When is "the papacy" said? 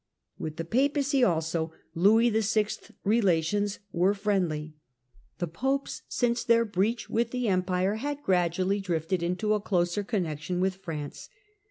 0.57-1.23